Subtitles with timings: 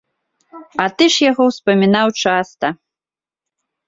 [0.85, 2.67] А ты ж яго ўспамінаў часта!